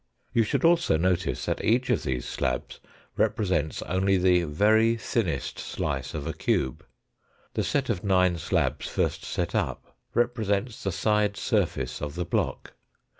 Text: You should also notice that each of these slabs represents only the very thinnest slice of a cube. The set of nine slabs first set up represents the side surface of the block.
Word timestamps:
You 0.33 0.41
should 0.41 0.65
also 0.65 0.97
notice 0.97 1.45
that 1.45 1.63
each 1.63 1.91
of 1.91 2.01
these 2.01 2.25
slabs 2.25 2.79
represents 3.17 3.83
only 3.83 4.17
the 4.17 4.45
very 4.45 4.95
thinnest 4.95 5.59
slice 5.59 6.15
of 6.15 6.25
a 6.25 6.33
cube. 6.33 6.83
The 7.53 7.61
set 7.61 7.87
of 7.87 8.03
nine 8.03 8.39
slabs 8.39 8.87
first 8.87 9.23
set 9.23 9.53
up 9.53 9.95
represents 10.15 10.81
the 10.83 10.91
side 10.91 11.37
surface 11.37 12.01
of 12.01 12.15
the 12.15 12.25
block. 12.25 12.73